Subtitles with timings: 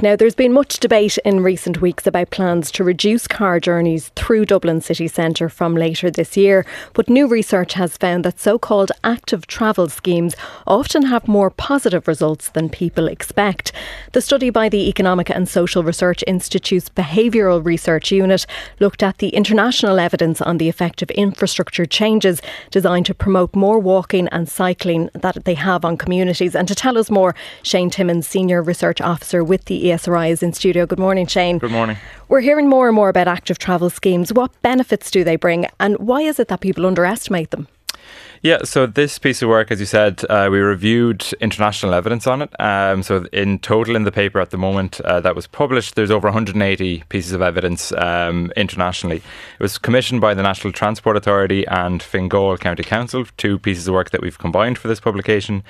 [0.00, 4.46] Now, there's been much debate in recent weeks about plans to reduce car journeys through
[4.46, 6.64] Dublin city centre from later this year.
[6.94, 12.06] But new research has found that so called active travel schemes often have more positive
[12.06, 13.72] results than people expect.
[14.12, 18.46] The study by the Economic and Social Research Institute's Behavioural Research Unit
[18.78, 23.80] looked at the international evidence on the effect of infrastructure changes designed to promote more
[23.80, 26.54] walking and cycling that they have on communities.
[26.54, 27.34] And to tell us more,
[27.64, 30.86] Shane Timmons, Senior Research Officer with the ESRI is in studio.
[30.86, 31.58] Good morning, Shane.
[31.58, 31.96] Good morning.
[32.28, 34.32] We're hearing more and more about active travel schemes.
[34.32, 37.68] What benefits do they bring, and why is it that people underestimate them?
[38.42, 42.40] Yeah, so this piece of work, as you said, uh, we reviewed international evidence on
[42.40, 42.58] it.
[42.58, 46.10] Um, so, in total, in the paper at the moment uh, that was published, there's
[46.10, 49.16] over 180 pieces of evidence um, internationally.
[49.16, 53.92] It was commissioned by the National Transport Authority and Fingal County Council, two pieces of
[53.92, 55.62] work that we've combined for this publication.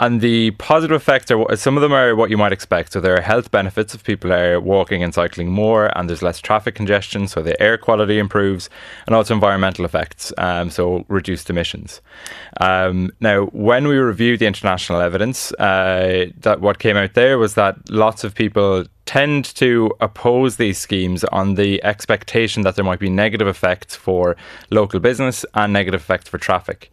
[0.00, 2.92] And the positive effects are some of them are what you might expect.
[2.92, 6.40] So, there are health benefits if people are walking and cycling more, and there's less
[6.40, 8.68] traffic congestion, so the air quality improves,
[9.06, 11.99] and also environmental effects, um, so reduced emissions.
[12.60, 17.54] Um, now, when we reviewed the international evidence, uh, that what came out there was
[17.54, 23.00] that lots of people tend to oppose these schemes on the expectation that there might
[23.00, 24.36] be negative effects for
[24.70, 26.90] local business and negative effects for traffic.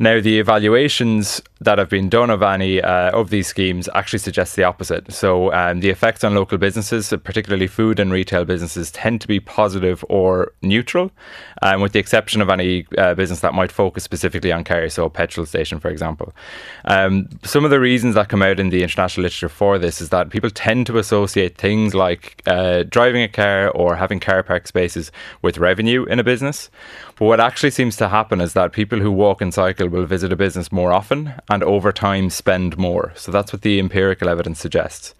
[0.00, 4.54] Now, the evaluations that have been done of any uh, of these schemes actually suggest
[4.54, 5.12] the opposite.
[5.12, 9.40] So, um, the effects on local businesses, particularly food and retail businesses, tend to be
[9.40, 11.10] positive or neutral,
[11.62, 15.04] um, with the exception of any uh, business that might focus specifically on cars, so
[15.04, 16.32] a petrol station, for example.
[16.84, 20.10] Um, some of the reasons that come out in the international literature for this is
[20.10, 24.68] that people tend to associate things like uh, driving a car or having car park
[24.68, 25.10] spaces
[25.42, 26.70] with revenue in a business.
[27.18, 30.32] But what actually seems to happen is that people who walk and cycle will visit
[30.32, 33.12] a business more often and over time spend more.
[33.16, 35.14] So that's what the empirical evidence suggests.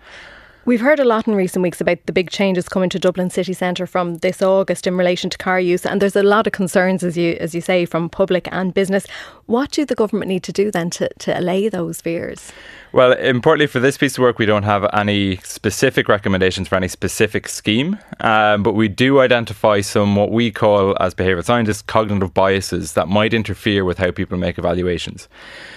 [0.68, 3.54] We've heard a lot in recent weeks about the big changes coming to Dublin city
[3.54, 7.02] centre from this August in relation to car use, and there's a lot of concerns,
[7.02, 9.06] as you as you say, from public and business.
[9.46, 12.52] What do the government need to do then to, to allay those fears?
[12.92, 16.88] Well, importantly for this piece of work, we don't have any specific recommendations for any
[16.88, 22.34] specific scheme, um, but we do identify some what we call, as behavioural scientists, cognitive
[22.34, 25.28] biases that might interfere with how people make evaluations.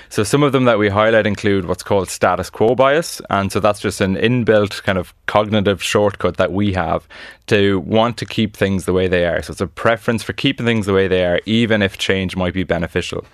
[0.09, 3.61] So some of them that we highlight include what's called status quo bias, and so
[3.61, 7.07] that's just an inbuilt kind of cognitive shortcut that we have
[7.47, 9.41] to want to keep things the way they are.
[9.41, 12.53] So it's a preference for keeping things the way they are, even if change might
[12.53, 13.25] be beneficial.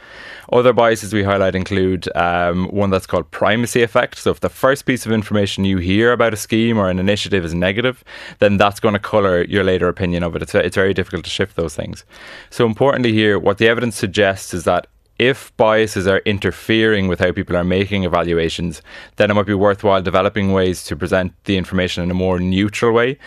[0.52, 4.18] Other biases we highlight include um, one that's called primacy effect.
[4.18, 7.44] So if the first piece of information you hear about a scheme or an initiative
[7.44, 8.04] is negative,
[8.40, 10.42] then that's going to colour your later opinion of it.
[10.42, 12.06] It's, it's very difficult to shift those things.
[12.50, 14.88] So importantly here, what the evidence suggests is that
[15.20, 18.82] if biases are interfering with how people are making evaluations,
[19.16, 22.94] then it might be worthwhile developing ways to present the information in a more neutral
[22.94, 23.18] way.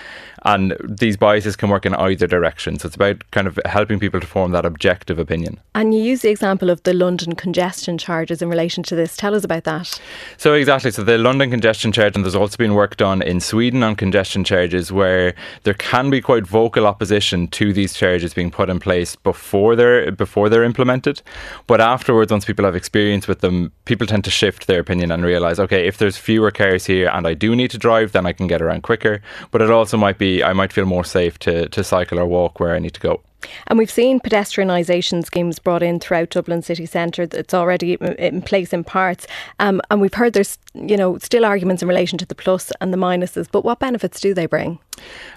[0.42, 2.78] And these biases can work in either direction.
[2.78, 5.60] So it's about kind of helping people to form that objective opinion.
[5.74, 9.16] And you use the example of the London congestion charges in relation to this.
[9.16, 10.00] Tell us about that.
[10.38, 10.90] So, exactly.
[10.92, 14.44] So, the London congestion charge, and there's also been work done in Sweden on congestion
[14.44, 15.34] charges where
[15.64, 20.10] there can be quite vocal opposition to these charges being put in place before they're,
[20.10, 21.20] before they're implemented.
[21.66, 25.10] But but afterwards, once people have experience with them, people tend to shift their opinion
[25.10, 28.26] and realize, okay, if there's fewer cars here and I do need to drive, then
[28.26, 29.22] I can get around quicker.
[29.50, 32.60] But it also might be I might feel more safe to, to cycle or walk
[32.60, 33.22] where I need to go.
[33.68, 37.22] And we've seen pedestrianisation schemes brought in throughout Dublin city centre.
[37.22, 39.26] It's already in place in parts.
[39.58, 42.92] Um, and we've heard there's, you know, still arguments in relation to the plus and
[42.92, 43.48] the minuses.
[43.50, 44.80] But what benefits do they bring?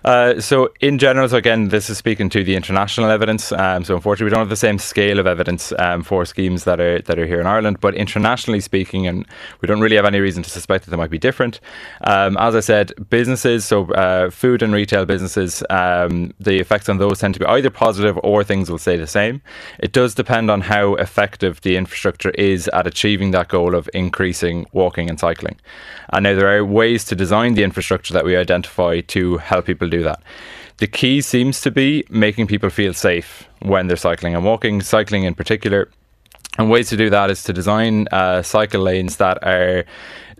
[0.04, 3.52] Uh, so, in general, so again, this is speaking to the international evidence.
[3.54, 6.80] Um, so, unfortunately, we don't have the same scale of evidence um, for schemes that
[6.82, 7.80] are that are here in Ireland.
[7.80, 9.26] But internationally speaking, and
[9.62, 11.60] we don't really have any reason to suspect that they might be different.
[12.02, 16.98] Um, as I said, businesses, so uh, food and retail businesses, um, the effects on
[16.98, 19.42] those tend to be either positive or things will stay the same.
[19.80, 24.66] It does depend on how effective the infrastructure is at achieving that goal of increasing
[24.74, 25.60] walking and cycling.
[26.12, 29.90] And now there are ways to design the infrastructure that we identify to help people
[29.90, 30.22] do that.
[30.78, 35.24] The key seems to be making people feel safe when they're cycling and walking, cycling
[35.24, 35.90] in particular.
[36.58, 39.86] And ways to do that is to design uh, cycle lanes that are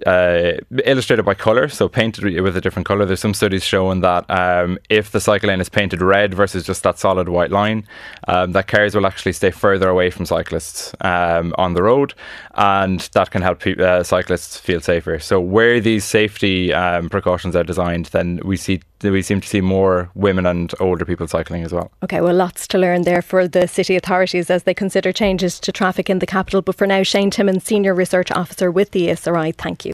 [0.06, 0.54] uh,
[0.86, 3.06] illustrated by color, so painted with a different color.
[3.06, 6.84] There's some studies showing that um, if the cycle lane is painted red versus just
[6.84, 7.88] that solid white line,
[8.28, 12.14] um, that cars will actually stay further away from cyclists um, on the road,
[12.56, 15.20] and that can help pe- uh, cyclists feel safer.
[15.20, 19.60] So where these safety um, precautions are designed, then we see we seem to see
[19.60, 21.92] more women and older people cycling as well.
[22.04, 25.72] Okay, well, lots to learn there for the city authorities as they consider changes to
[25.72, 26.62] traffic in the capital.
[26.62, 29.92] But for now, Shane Timmons, Senior Research Officer with the ESRI, thank you.